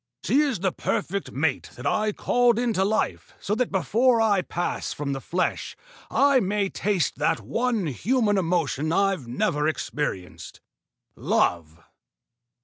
[0.23, 4.93] She is the perfect mate that I called into life so that before I pass
[4.93, 5.77] from the flesh
[6.09, 10.59] I may taste that one human emotion I've never experienced
[11.15, 11.83] love."